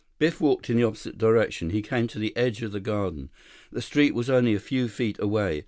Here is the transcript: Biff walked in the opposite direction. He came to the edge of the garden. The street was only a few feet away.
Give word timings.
Biff 0.17 0.41
walked 0.41 0.67
in 0.67 0.77
the 0.77 0.83
opposite 0.83 1.19
direction. 1.19 1.69
He 1.69 1.83
came 1.83 2.07
to 2.07 2.17
the 2.17 2.35
edge 2.35 2.63
of 2.63 2.71
the 2.71 2.79
garden. 2.79 3.29
The 3.71 3.83
street 3.83 4.15
was 4.15 4.31
only 4.31 4.55
a 4.55 4.59
few 4.59 4.87
feet 4.87 5.17
away. 5.19 5.59